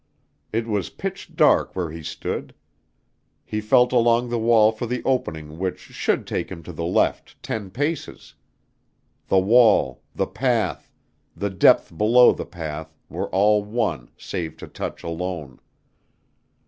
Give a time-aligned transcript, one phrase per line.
[0.51, 2.55] It was pitch dark where he stood.
[3.45, 7.35] He felt along the wall for the opening which should take him to the left
[7.43, 8.33] ten paces.
[9.27, 10.89] The wall, the path,
[11.37, 15.59] the depth below the path were all one save to touch alone.